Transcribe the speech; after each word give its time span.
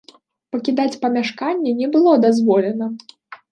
Пакідаць 0.55 0.99
памяшканне 1.03 1.71
не 1.83 1.87
было 1.99 2.17
дазволена. 2.25 2.91